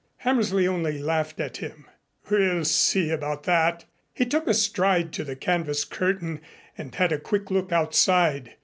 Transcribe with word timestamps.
Hammersley 0.17 0.67
only 0.67 0.97
laughed 0.97 1.39
at 1.39 1.57
him. 1.57 1.85
"We'll 2.27 2.65
see 2.65 3.11
about 3.11 3.43
that." 3.43 3.85
He 4.15 4.25
took 4.25 4.47
a 4.47 4.53
stride 4.55 5.13
to 5.13 5.23
the 5.23 5.35
canvas 5.35 5.85
curtain 5.85 6.41
and 6.75 6.95
had 6.95 7.11
a 7.11 7.19
quick 7.19 7.51
look 7.51 7.71
outside. 7.71 8.55